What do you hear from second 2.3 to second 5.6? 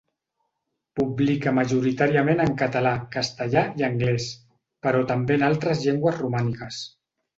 en català, castellà i anglès, però també en